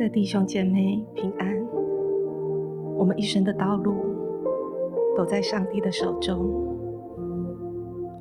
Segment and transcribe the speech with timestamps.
[0.00, 1.54] 亲爱的弟兄姐妹，平安！
[2.96, 3.96] 我们一生的道路
[5.14, 6.38] 都在上帝的手中，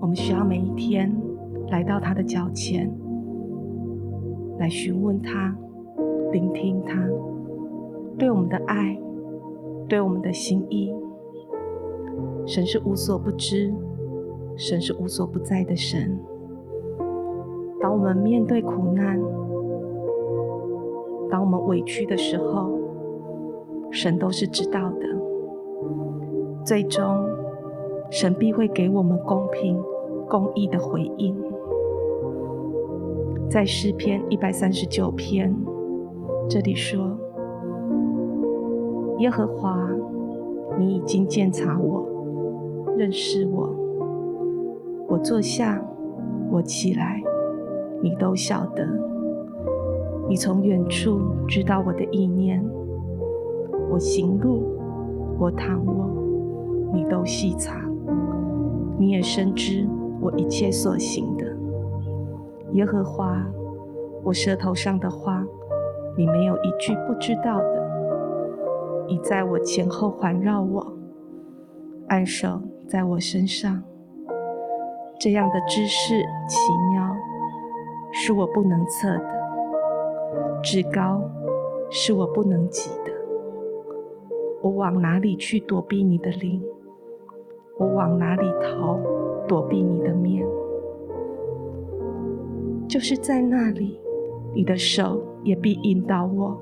[0.01, 1.09] 我们需要每一天
[1.69, 2.93] 来到他的脚前，
[4.57, 5.55] 来询问他，
[6.33, 7.01] 聆听他
[8.17, 8.99] 对我们的爱，
[9.87, 10.93] 对我们的心意。
[12.45, 13.73] 神是无所不知，
[14.57, 16.19] 神是无所不在的神。
[17.79, 19.17] 当我们面对苦难，
[21.29, 22.71] 当我们委屈的时候，
[23.91, 25.05] 神都是知道的。
[26.65, 27.25] 最终，
[28.09, 29.81] 神必会给我们公平、
[30.27, 31.35] 公义的回应。
[33.49, 35.55] 在诗篇一百三十九篇，
[36.47, 37.17] 这里说
[39.19, 39.89] ：“耶和华，
[40.77, 42.05] 你已经鉴察我，
[42.95, 43.69] 认识我。
[45.07, 45.83] 我坐下，
[46.51, 47.23] 我起来，
[48.01, 48.87] 你都晓得。”
[50.29, 52.63] 你从远处知道我的意念，
[53.89, 54.77] 我行路，
[55.39, 56.07] 我躺卧，
[56.93, 57.83] 你都细察。
[58.99, 59.87] 你也深知
[60.21, 61.45] 我一切所行的。
[62.73, 63.43] 耶和华，
[64.23, 65.43] 我舌头上的话，
[66.15, 67.89] 你没有一句不知道的。
[69.07, 70.93] 你在我前后环绕我，
[72.09, 73.81] 按手在我身上。
[75.19, 76.57] 这样的知识奇
[76.93, 77.15] 妙，
[78.11, 79.38] 是我不能测的。
[80.61, 81.21] 至高
[81.89, 83.11] 是我不能及的，
[84.61, 86.61] 我往哪里去躲避你的灵？
[87.77, 88.99] 我往哪里逃
[89.47, 90.45] 躲避你的面？
[92.87, 93.99] 就是在那里，
[94.53, 96.59] 你的手也必引导我，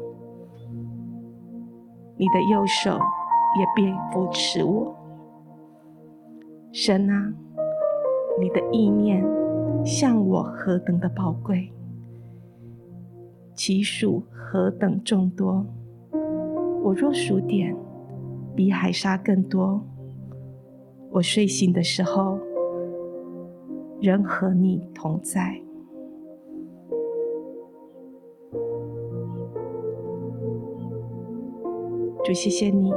[2.17, 2.91] 你的右手
[3.57, 4.93] 也必扶持我。
[6.71, 7.33] 神啊，
[8.39, 9.25] 你的意念
[9.83, 11.71] 向我何等的宝贵！
[13.57, 15.65] 其数何等众多！
[16.83, 17.75] 我若数点，
[18.55, 19.83] 比海沙更多。
[21.09, 22.39] 我睡醒的时候，
[23.99, 25.59] 仍和你同在。
[32.23, 32.93] 主，谢谢你，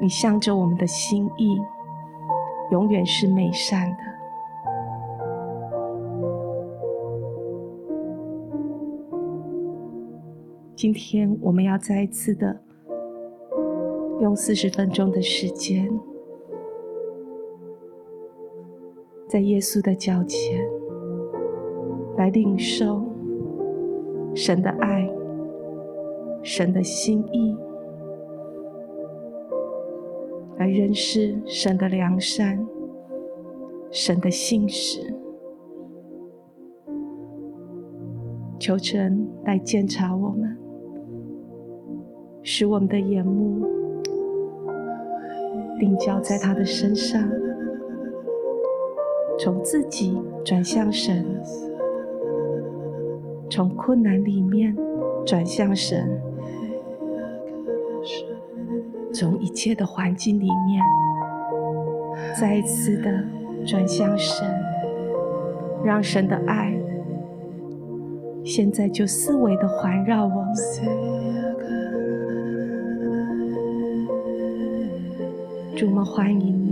[0.00, 1.60] 你向着我们的心意，
[2.70, 4.13] 永远是美善的。
[10.84, 12.60] 今天我们要再一次的
[14.20, 15.90] 用四十分钟的时间，
[19.26, 20.62] 在耶稣的脚前
[22.18, 23.02] 来领受
[24.34, 25.10] 神的爱、
[26.42, 27.56] 神的心意，
[30.58, 32.62] 来认识神的良善、
[33.90, 35.14] 神的信实。
[38.58, 40.43] 求神来鉴察我们。
[42.56, 43.66] 使我们的眼目
[45.76, 47.20] 定焦在他的身上，
[49.40, 51.26] 从自己转向神，
[53.50, 54.72] 从困难里面
[55.26, 56.08] 转向神，
[59.12, 60.80] 从一切的环境里面
[62.38, 63.10] 再一次的
[63.66, 64.46] 转向神，
[65.84, 66.72] 让神的爱
[68.44, 70.54] 现在就四围的环绕我们。
[75.76, 76.63] 主，我们欢迎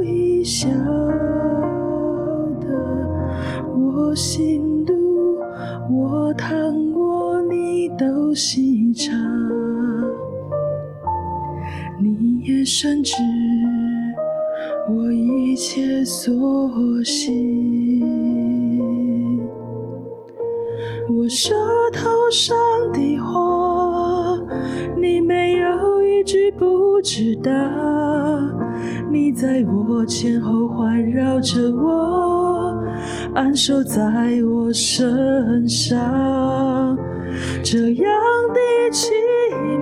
[0.00, 0.66] 都已晓。
[3.68, 5.36] 我行路，
[5.90, 6.56] 我躺
[6.92, 9.12] 卧，你都细察，
[12.00, 13.14] 你也深知
[14.88, 16.32] 我一切所
[17.04, 17.30] 行。
[21.10, 21.54] 我舌
[21.92, 22.56] 头上
[22.90, 24.38] 的话，
[24.96, 27.50] 你没有一句不知道，
[29.10, 32.82] 你在我前后环绕着我，
[33.34, 34.00] 安守在
[34.44, 35.98] 我身上，
[37.62, 38.12] 这样
[38.52, 39.10] 的奇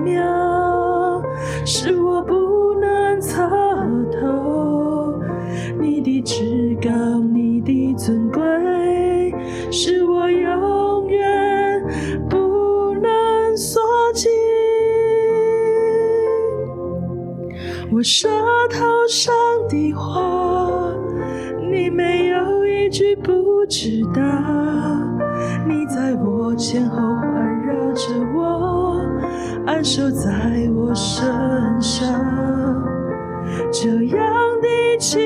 [0.04, 1.22] 妙，
[1.64, 3.48] 是我不能测
[4.20, 5.20] 透。
[5.80, 6.90] 你的至高，
[17.98, 18.28] 我舌
[18.70, 18.78] 头
[19.08, 19.34] 上
[19.68, 20.94] 的话，
[21.68, 24.22] 你没有一句不知道。
[25.66, 28.04] 你在我前后环绕着
[28.36, 29.04] 我，
[29.66, 30.30] 安守在
[30.76, 31.26] 我身
[31.80, 32.08] 上，
[33.72, 34.24] 这样
[34.62, 35.20] 的情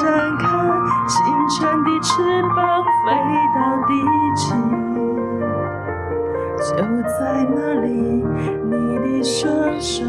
[0.00, 0.06] 展
[0.38, 0.46] 开
[1.08, 1.16] 清
[1.48, 3.06] 晨的翅膀，飞
[3.54, 3.90] 到地
[4.36, 4.42] 极。
[6.58, 7.18] 就在
[7.54, 7.88] 那里，
[8.64, 9.40] 你的双
[9.80, 10.04] 手。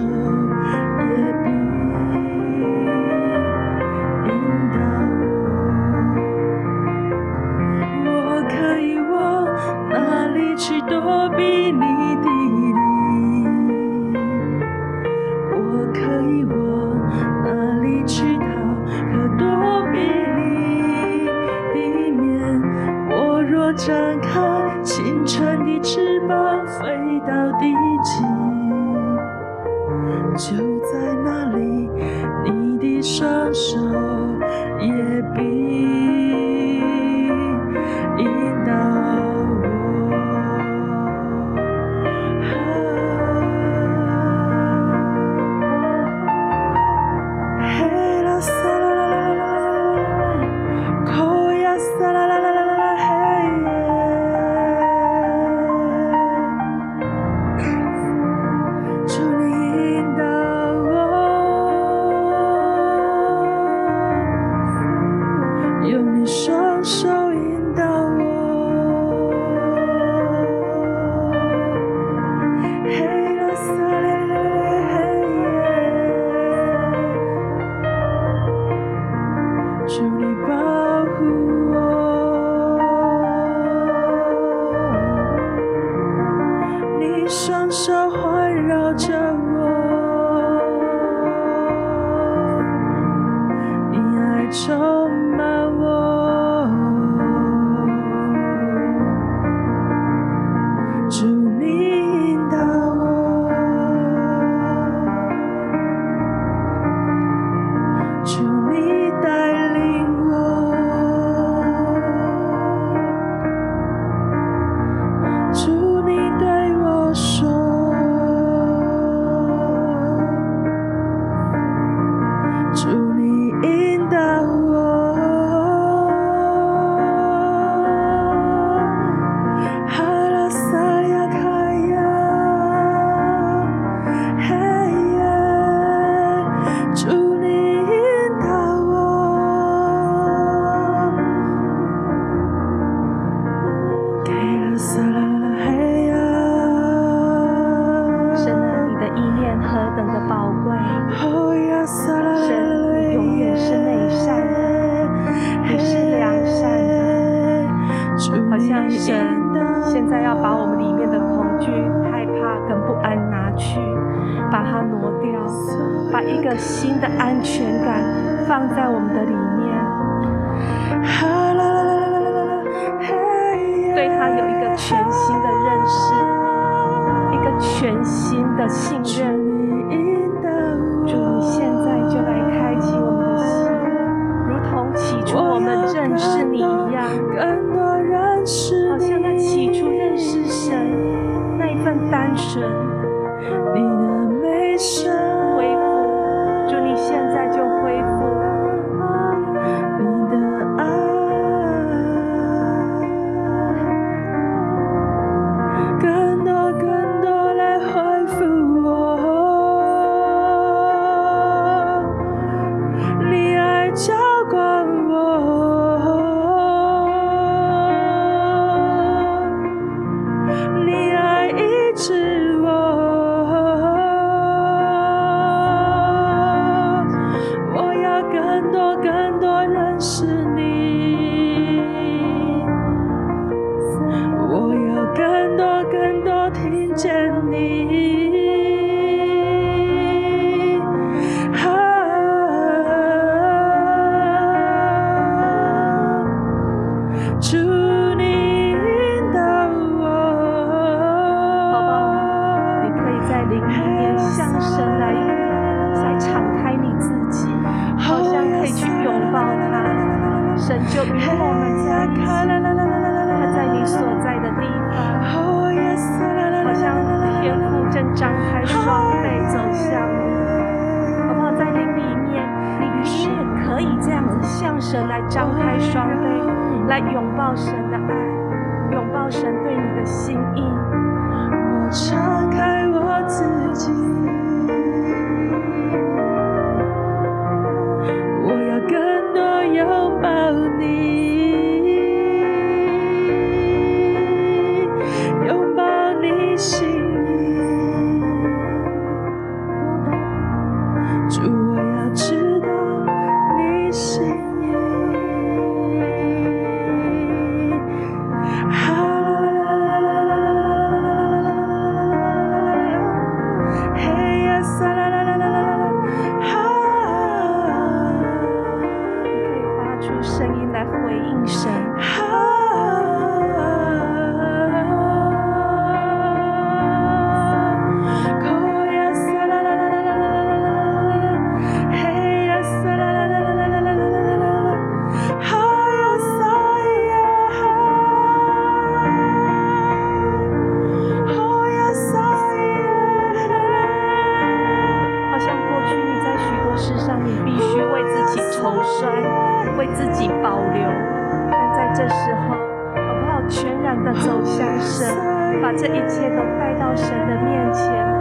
[353.96, 355.16] 的走向神，
[355.62, 358.19] 把这一切都带到神的面前。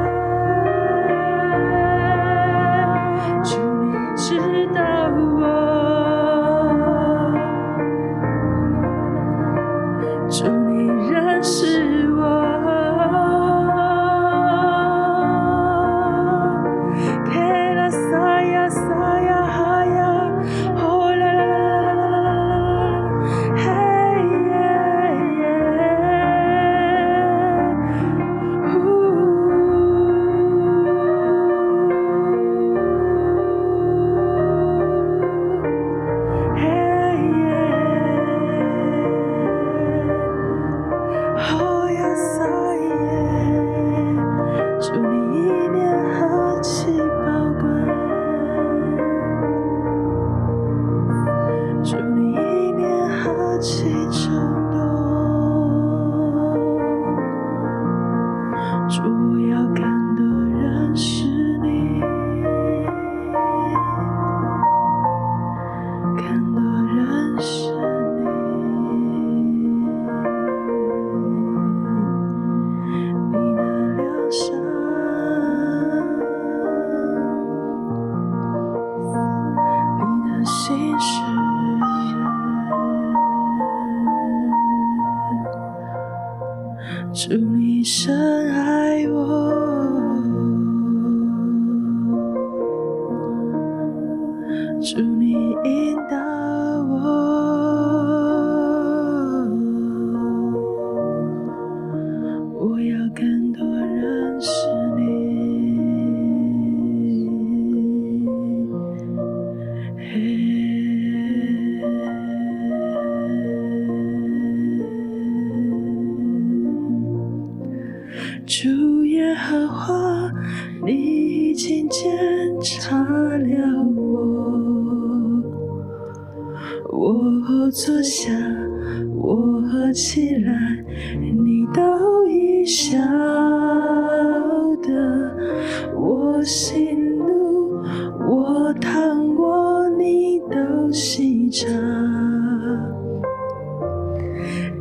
[141.68, 141.76] 细察，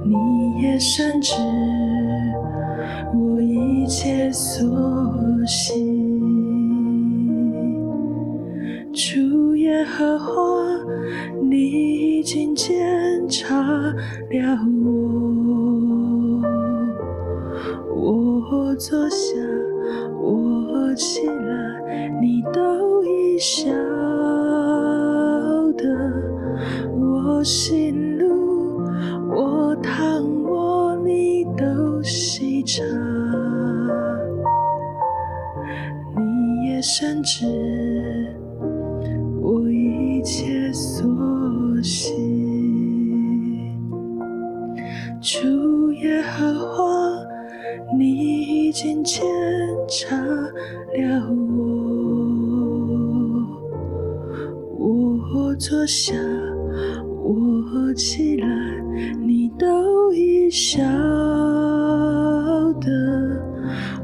[0.06, 1.34] 你也深知。
[3.14, 4.66] 我一切所
[5.46, 5.76] 行，
[8.94, 10.34] 主耶和华，
[11.50, 12.74] 你已经检
[13.28, 13.94] 查了
[14.86, 14.88] 我。
[17.96, 19.36] 我坐下，
[20.22, 23.70] 我起来，你都已晓
[25.78, 26.17] 得。
[27.38, 28.82] 我喜怒，
[29.30, 32.84] 我躺卧，你都细察，
[36.16, 37.46] 你也深知
[39.40, 41.06] 我一切所
[41.84, 42.12] 行。
[45.22, 46.84] 主耶和华，
[47.96, 49.24] 你已经检
[49.88, 51.62] 查了我，
[54.80, 56.16] 我坐下，
[57.58, 58.48] 我起来，
[59.26, 60.78] 你都已晓
[62.80, 62.88] 得，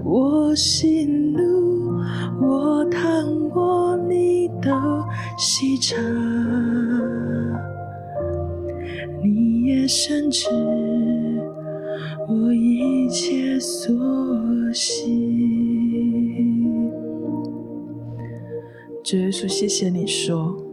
[0.04, 1.94] 我喜怒，
[2.42, 3.00] 我躺
[3.52, 4.72] 卧，你都
[5.38, 5.96] 细察，
[9.22, 10.48] 你也深知
[12.28, 13.94] 我一切所
[14.74, 15.00] 行。
[19.04, 20.73] 主耶稣，谢谢你说。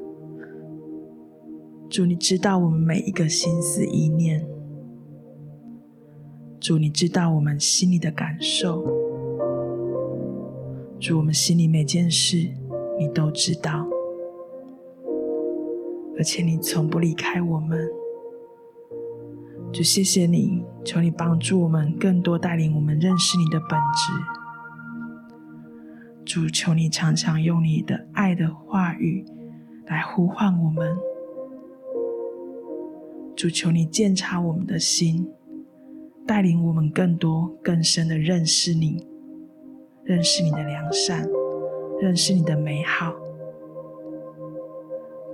[1.91, 4.47] 主，你知道我们每一个心思意念。
[6.61, 8.85] 主，你知道我们心里的感受。
[11.01, 12.49] 主，我们心里每件事，
[12.97, 13.89] 你都知道，
[16.17, 17.89] 而且你从不离开我们。
[19.73, 24.13] 主，谢谢你，求你帮助我们，更多带领我们认识你的本质。
[26.25, 29.25] 主，求你常常用你的爱的话语
[29.87, 30.97] 来呼唤我们。
[33.41, 35.27] 主，求你鉴察我们的心，
[36.27, 39.07] 带领我们更多、更深的认识你，
[40.05, 41.27] 认识你的良善，
[42.03, 43.15] 认识你的美好。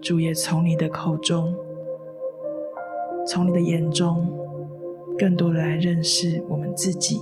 [0.00, 1.52] 主也从你的口中，
[3.26, 4.32] 从你的眼中，
[5.18, 7.18] 更多的来认识我们自己。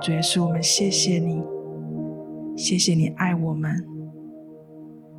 [0.00, 1.42] 主耶稣，我们谢谢你，
[2.56, 3.84] 谢谢你爱我们，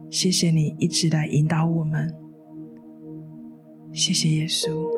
[0.09, 2.18] 谢谢你一直来引导我们。
[3.91, 4.89] 谢谢耶稣，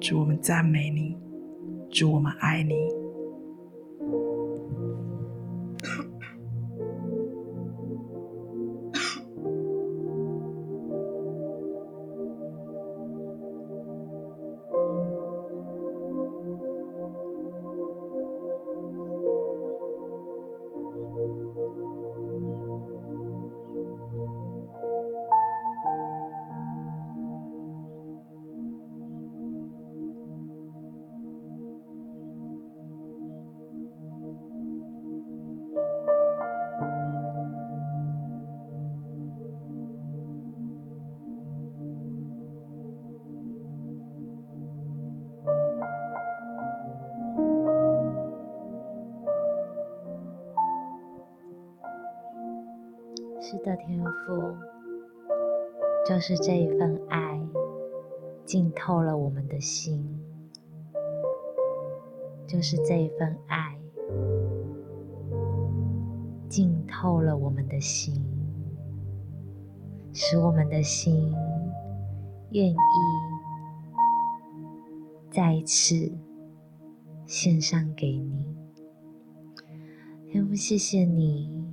[0.00, 1.16] 祝我们赞美你，
[1.90, 2.99] 祝我们爱你。
[53.86, 54.54] 天赋，
[56.06, 57.40] 就是这一份爱，
[58.44, 60.06] 浸透了我们的心，
[62.46, 63.78] 就是这一份爱，
[66.48, 68.14] 浸透了我们的心，
[70.12, 71.34] 使我们的心
[72.50, 72.76] 愿意
[75.30, 76.12] 再一次
[77.26, 78.44] 献上给你。
[80.28, 81.69] 天父，谢谢你。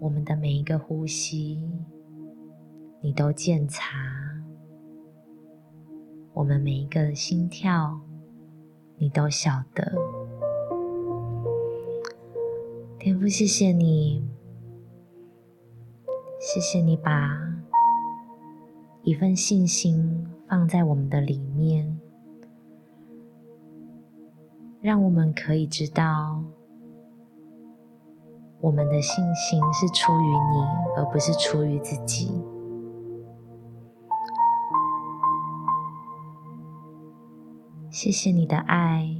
[0.00, 1.62] 我们的每一个呼吸，
[3.02, 3.84] 你都鉴察；
[6.32, 8.00] 我们每一个心跳，
[8.96, 9.92] 你都晓得。
[12.98, 14.26] 天父，谢谢你，
[16.40, 17.38] 谢谢你把
[19.02, 22.00] 一份信心放在我们的里面，
[24.80, 26.42] 让我们可以知道。
[28.60, 30.62] 我们的信心是出于你，
[30.96, 32.30] 而不是出于自己。
[37.90, 39.16] 谢谢你的爱，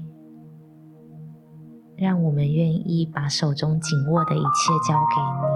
[1.96, 5.50] 让我们愿意把手中紧握的一切交给你。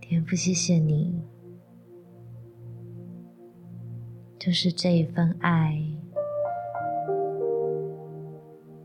[0.00, 1.22] 天父，谢谢你，
[4.38, 5.82] 就是这一份爱，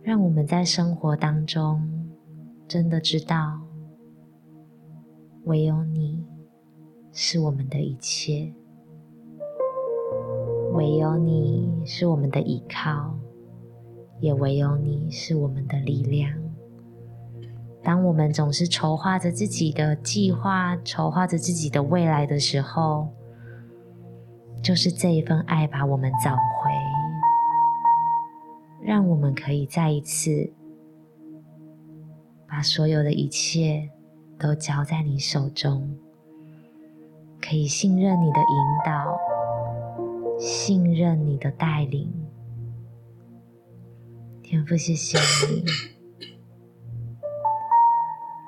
[0.03, 1.81] 让我们在生活当中
[2.67, 3.61] 真的知道，
[5.45, 6.25] 唯有你
[7.13, 8.53] 是我们的一切。
[10.73, 13.17] 唯有你是我们的依靠，
[14.19, 16.29] 也唯有你是我们的力量。
[17.81, 23.07] 当我们总是筹划着自己的计划，筹划着自己的未来的时候，
[24.61, 26.35] 就是这一份爱把我们找，
[28.85, 30.51] 让我们可以再一次
[32.47, 33.89] 把所有的一切
[34.37, 35.97] 都交在你手中，
[37.41, 39.17] 可以信任你的引导。
[40.39, 42.11] 信任你的带领，
[44.41, 45.17] 天父，谢谢
[45.47, 45.63] 你，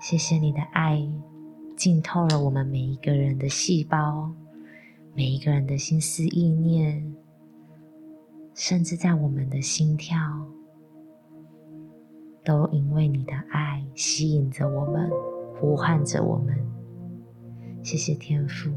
[0.02, 1.08] 谢谢你的爱
[1.78, 4.34] 浸透了我们每一个人的细胞，
[5.13, 7.15] 每一个人的心思意念，
[8.56, 10.18] 甚至在我们的心跳，
[12.44, 15.12] 都因为你的爱吸引着我们，
[15.60, 16.58] 呼唤着我们。
[17.84, 18.72] 谢谢天父。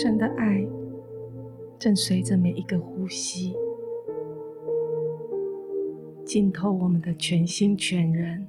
[0.00, 0.64] 神的爱
[1.76, 3.52] 正随着每一个呼吸，
[6.24, 8.46] 浸透我们的全心全人，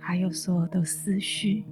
[0.00, 1.64] 还有所有的思绪，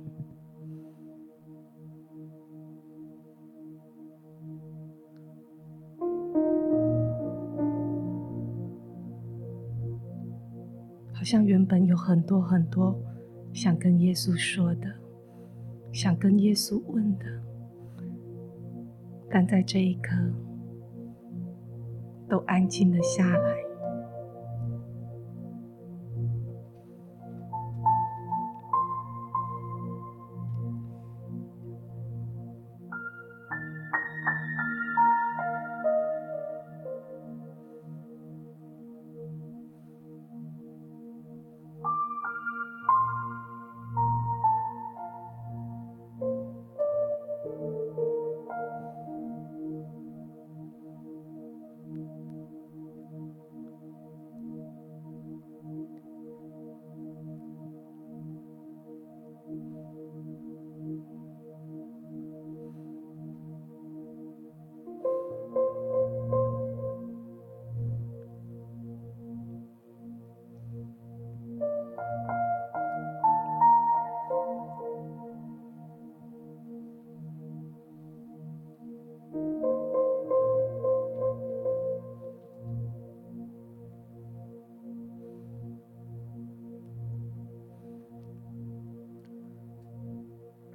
[11.12, 12.96] 好像原本有很多很多
[13.52, 14.94] 想跟耶稣说的，
[15.90, 17.51] 想跟耶稣问的。
[19.32, 20.14] 但在这一刻，
[22.28, 23.71] 都安静了下来。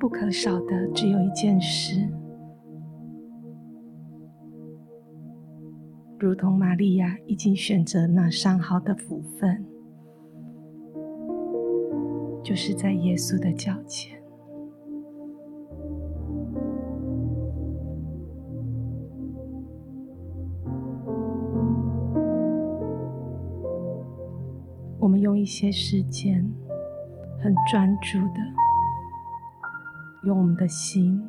[0.08, 2.10] 不可少的只有一件事，
[6.18, 9.66] 如同玛利亚已经选择那上好的福分，
[12.42, 14.18] 就是在耶稣的脚前。
[25.00, 26.50] 我们用一些时间，
[27.42, 28.57] 很专注的。
[30.28, 31.26] 用我们的心，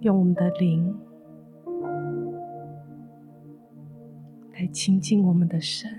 [0.00, 0.98] 用我们的灵，
[4.54, 5.90] 来亲近我们的神，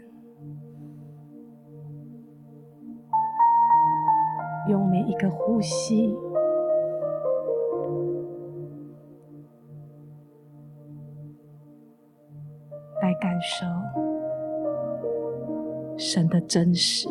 [4.70, 6.16] 用每一个呼吸，
[13.04, 13.68] 来感受
[15.96, 17.08] 神的真实。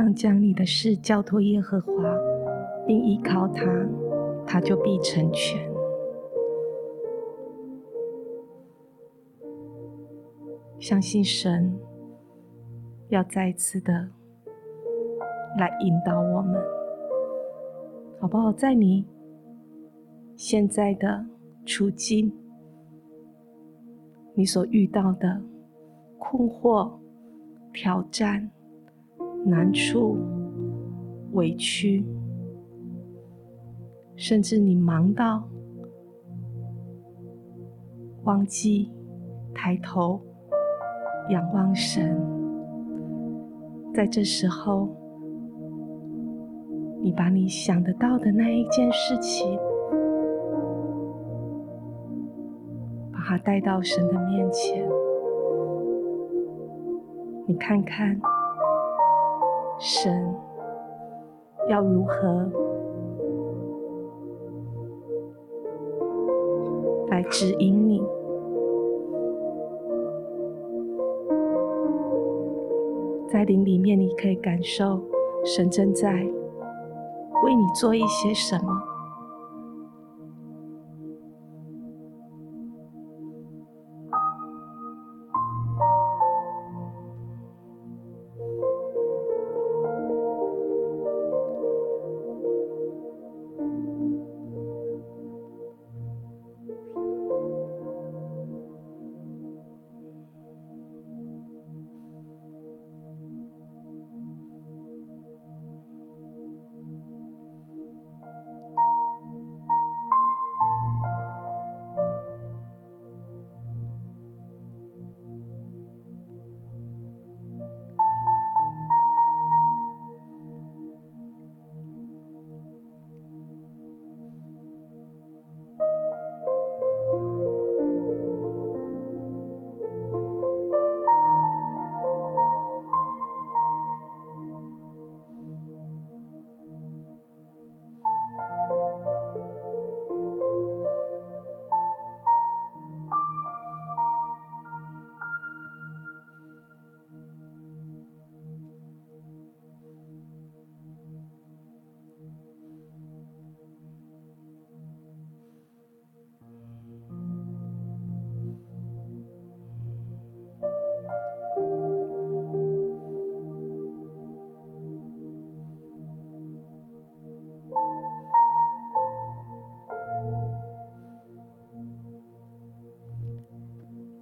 [0.00, 1.92] 当将你的事交托耶和华，
[2.86, 3.62] 并依靠他，
[4.46, 5.60] 他就必成全。
[10.78, 11.78] 相信神
[13.10, 13.92] 要再次的
[15.58, 16.58] 来引导我们，
[18.18, 18.50] 好不好？
[18.50, 19.04] 在你
[20.34, 21.26] 现在的
[21.66, 22.32] 处境，
[24.32, 25.42] 你所遇到的
[26.18, 26.90] 困惑、
[27.74, 28.50] 挑战。
[29.44, 30.18] 难处、
[31.32, 32.04] 委屈，
[34.14, 35.42] 甚至你忙到
[38.24, 38.92] 忘记
[39.54, 40.20] 抬头
[41.30, 42.20] 仰望神，
[43.94, 44.88] 在这时候，
[47.02, 49.58] 你把你想得到的那一件事情，
[53.10, 54.86] 把它带到神的面前，
[57.46, 58.20] 你看看。
[59.82, 60.36] 神
[61.70, 62.46] 要如何
[67.08, 68.02] 来指引你？
[73.32, 75.00] 在灵里面，你可以感受
[75.46, 78.89] 神正在为你做一些什么。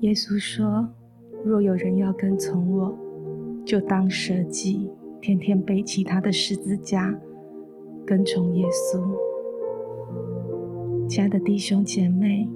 [0.01, 0.89] 耶稣说
[1.45, 2.97] ：“若有人要跟从我，
[3.65, 4.89] 就当舍己，
[5.21, 7.19] 天天背起他的十字架，
[8.07, 9.03] 跟从耶稣。”
[11.11, 12.49] 亲爱的弟兄姐妹，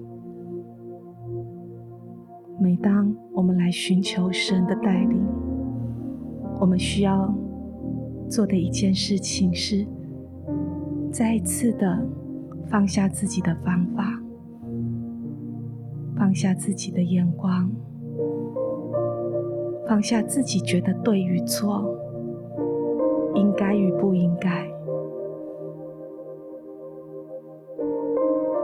[2.61, 5.21] 每当我们来寻求神的带领，
[6.61, 7.35] 我们需要
[8.29, 9.85] 做的一件事情是，
[11.11, 12.07] 再一次的
[12.69, 14.22] 放下自己的方法，
[16.33, 17.71] 放下自己的眼光，
[19.87, 21.95] 放下自己觉得对与错，
[23.35, 24.67] 应该与不应该。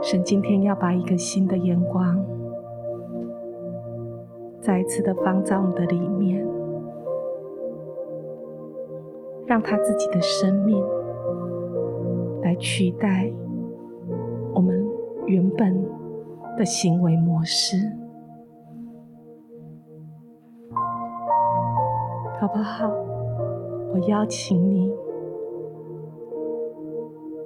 [0.01, 2.25] 神今天要把一个新的眼光，
[4.59, 6.43] 再一次的放在我们的里面，
[9.45, 10.83] 让他自己的生命。
[12.41, 13.31] 来取代
[14.55, 14.83] 我们
[15.27, 15.85] 原本
[16.59, 17.77] 的行为模式，
[22.37, 22.91] 好不好？
[23.93, 24.91] 我邀请你，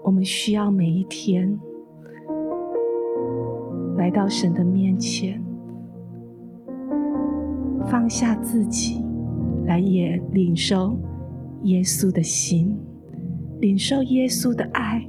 [0.04, 1.60] 我们需要每一天
[3.98, 5.40] 来到神的面前，
[7.86, 9.06] 放下自己，
[9.68, 10.98] 来也领受
[11.66, 12.76] 耶稣的心。
[13.60, 15.08] 领受耶稣的爱，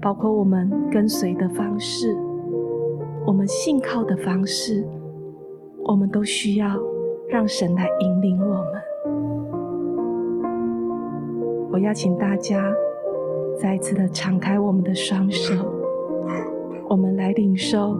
[0.00, 2.16] 包括我们跟随的方式，
[3.28, 4.88] 我们信靠的方式，
[5.84, 6.66] 我们都需要
[7.28, 8.64] 让神来引领我们。
[11.70, 12.72] 我邀请大家
[13.54, 15.52] 再一次的敞开我们的双手，
[16.88, 17.98] 我们来领受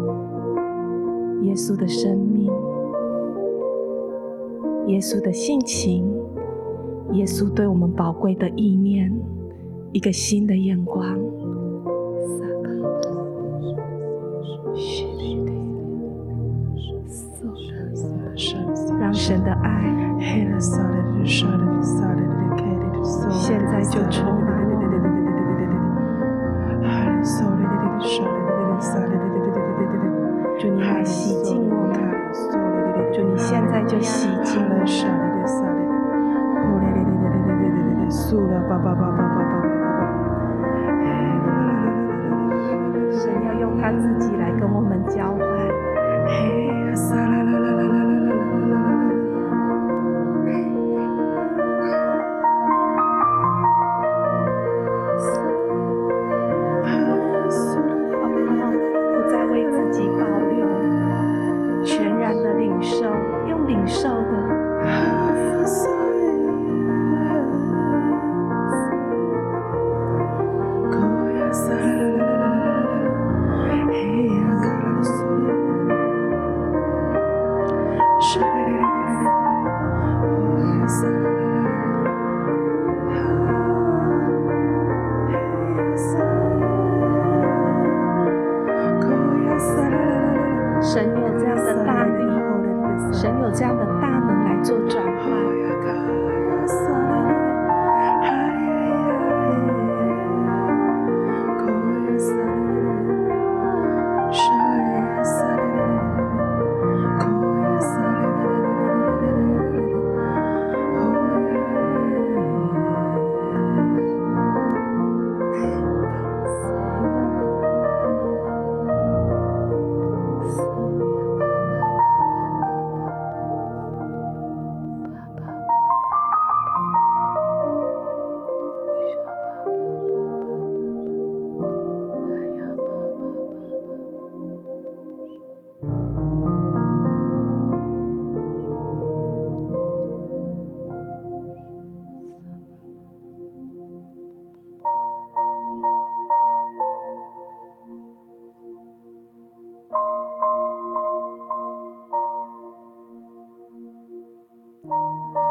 [1.42, 2.50] 耶稣的生命，
[4.86, 6.10] 耶稣的性情。
[7.12, 9.12] 耶稣对我们宝贵的意念，
[9.92, 11.18] 一个新的眼光，
[19.00, 19.68] 让神的爱
[23.30, 24.78] 现在就充满我。
[30.58, 31.94] 主，你来洗净我们，
[33.12, 34.86] 主，你现在就洗净了。
[34.86, 35.08] 神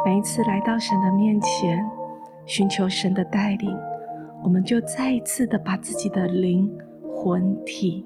[0.08, 1.86] 每一次来到神的面前，
[2.46, 3.70] 寻求神的带领，
[4.42, 6.72] 我们就再一次的把自己的灵
[7.14, 8.06] 魂体，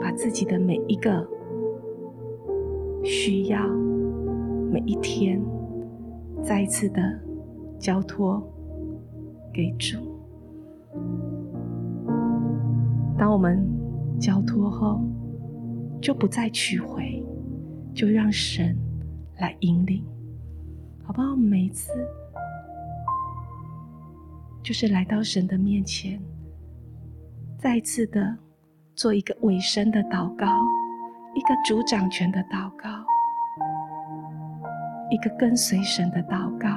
[0.00, 1.28] 把自己的每一个
[3.02, 3.66] 需要，
[4.70, 5.42] 每一天，
[6.40, 7.02] 再一次的
[7.76, 8.40] 交托
[9.52, 9.98] 给主。
[13.18, 13.60] 当我们
[14.20, 15.00] 交托后，
[16.00, 17.26] 就不再取回，
[17.92, 18.78] 就让神。
[19.40, 20.04] 来引领，
[21.02, 21.34] 好不好？
[21.34, 21.90] 每一次
[24.62, 26.20] 就是来到神的面前，
[27.58, 28.36] 再次的
[28.94, 30.46] 做一个尾声的祷告，
[31.34, 32.88] 一个主掌权的祷告，
[35.10, 36.68] 一个跟随神的祷告，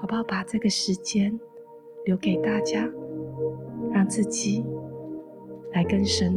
[0.00, 0.24] 好不好？
[0.24, 1.38] 把这个时间
[2.04, 2.84] 留给大家，
[3.92, 4.66] 让自己
[5.72, 6.36] 来跟神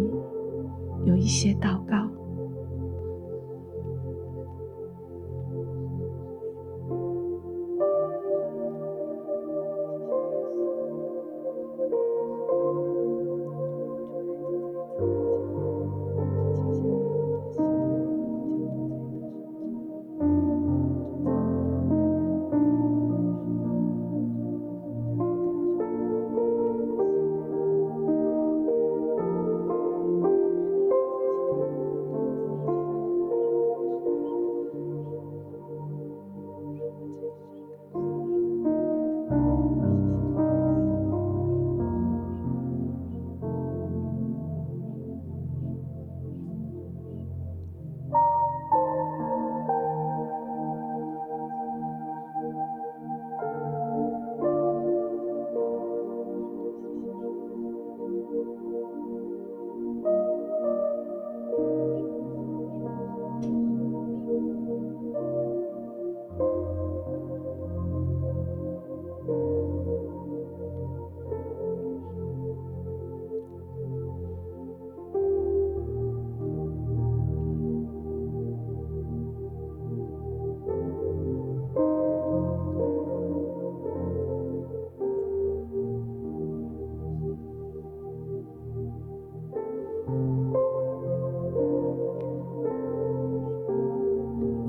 [1.06, 1.97] 有一些祷告。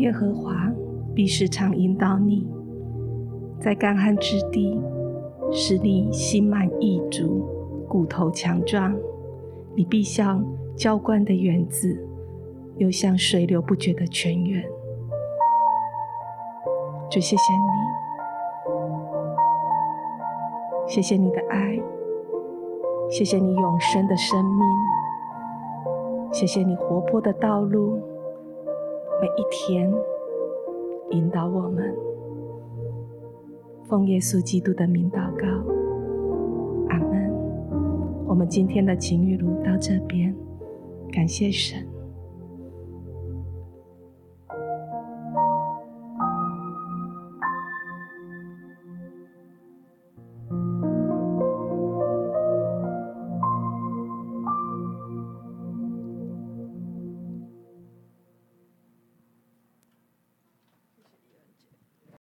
[0.09, 0.73] 耶和华
[1.15, 2.49] 必时常引导你，
[3.61, 4.81] 在干旱之地，
[5.53, 7.47] 使你心满意足，
[7.87, 8.97] 骨头强壮。
[9.77, 10.43] 你必像
[10.75, 12.03] 浇灌的园子，
[12.79, 14.65] 又像水流不绝的泉源。
[17.11, 17.69] 主，谢谢你，
[20.87, 21.79] 谢谢你的爱，
[23.11, 24.67] 谢谢你永生的生命，
[26.33, 28.01] 谢谢你活泼的道路。
[29.21, 29.93] 每一天
[31.11, 31.93] 引导我们，
[33.89, 35.47] 奉耶稣基督的名祷告，
[36.89, 37.33] 阿门。
[38.29, 40.33] 我们今天的情雨露到这边，
[41.11, 41.88] 感谢神。